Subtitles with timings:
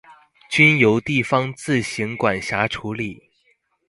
[0.49, 3.29] 均由地方自行管轄處理